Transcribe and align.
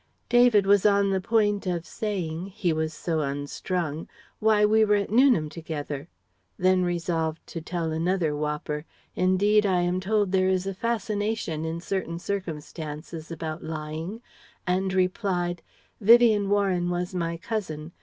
(David 0.29 0.65
was 0.65 0.83
on 0.83 1.11
the 1.11 1.21
point 1.21 1.67
of 1.67 1.85
saying 1.85 2.47
he 2.47 2.73
was 2.73 2.91
so 2.91 3.19
unstrung 3.19 4.07
"Why 4.39 4.65
we 4.65 4.83
were 4.83 4.95
at 4.95 5.11
Newnham 5.11 5.47
together." 5.47 6.09
Then 6.57 6.81
resolved 6.83 7.45
to 7.49 7.61
tell 7.61 7.91
another 7.91 8.35
whopper 8.35 8.85
Indeed 9.15 9.63
I 9.63 9.81
am 9.81 9.99
told 9.99 10.31
there 10.31 10.49
is 10.49 10.65
a 10.65 10.73
fascination 10.73 11.65
in 11.65 11.81
certain 11.81 12.17
circumstances 12.17 13.29
about 13.29 13.63
lying 13.63 14.23
and 14.65 14.91
replied): 14.91 15.61
"Vivien 16.01 16.49
Warren 16.49 16.89
was 16.89 17.13
my 17.13 17.37
cousin. 17.37 17.91